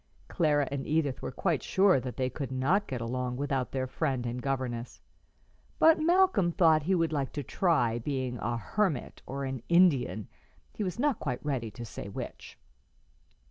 Clara 0.27 0.67
and 0.71 0.87
Edith 0.87 1.21
were 1.21 1.31
quite 1.31 1.61
sure 1.61 1.99
that 1.99 2.17
they 2.17 2.27
could 2.27 2.51
not 2.51 2.87
get 2.87 3.01
along 3.01 3.37
without 3.37 3.71
their 3.71 3.85
friend 3.85 4.25
and 4.25 4.41
governess, 4.41 4.99
but 5.77 5.99
Malcolm 6.01 6.51
thought 6.51 6.81
he 6.81 6.95
would 6.95 7.13
like 7.13 7.31
to 7.33 7.43
try 7.43 7.99
being 7.99 8.39
a 8.39 8.57
hermit 8.57 9.21
or 9.27 9.45
an 9.45 9.61
Indian, 9.69 10.27
he 10.73 10.83
was 10.83 10.97
not 10.97 11.19
quite 11.19 11.45
ready 11.45 11.69
to 11.69 11.85
say 11.85 12.09
which. 12.09 12.57